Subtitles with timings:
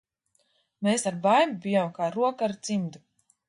[0.87, 3.07] Mēs ar Baibu bijām kā roka ar cimdu.